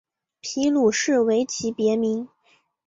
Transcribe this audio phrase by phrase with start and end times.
[0.39, 2.27] 皮鲁士为其别名。